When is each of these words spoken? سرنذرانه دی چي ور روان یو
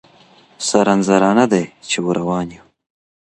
سرنذرانه 0.67 1.45
دی 1.51 1.63
چي 1.89 1.97
ور 2.05 2.15
روان 2.21 2.47
یو 2.55 2.63